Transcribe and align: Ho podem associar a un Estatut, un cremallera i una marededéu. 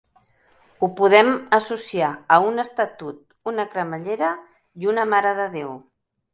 Ho 0.79 0.87
podem 1.01 1.29
associar 1.57 2.09
a 2.37 2.41
un 2.47 2.65
Estatut, 2.65 3.21
un 3.53 3.65
cremallera 3.77 4.33
i 4.85 4.93
una 4.97 5.09
marededéu. 5.15 5.81